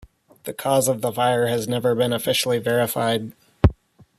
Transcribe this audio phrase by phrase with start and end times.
[0.45, 3.33] The cause of the fire has never been officially verified.